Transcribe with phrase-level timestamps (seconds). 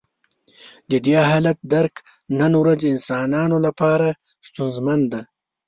[0.91, 1.95] د دې حالت درک
[2.39, 4.07] نن ورځ انسانانو لپاره
[4.47, 5.21] ستونزمن دی.